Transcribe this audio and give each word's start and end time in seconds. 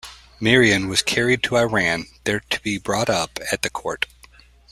Mirian 0.41 0.87
was 0.89 1.03
carried 1.03 1.43
to 1.43 1.57
Iran, 1.57 2.07
there 2.23 2.39
to 2.39 2.59
be 2.61 2.79
brought 2.79 3.07
up 3.07 3.37
at 3.51 3.61
the 3.61 3.69
court. 3.69 4.07